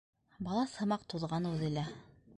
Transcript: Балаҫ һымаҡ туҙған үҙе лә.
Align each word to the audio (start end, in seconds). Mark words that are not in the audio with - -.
Балаҫ 0.47 0.73
һымаҡ 0.81 1.05
туҙған 1.15 1.49
үҙе 1.53 1.73
лә. 1.79 1.89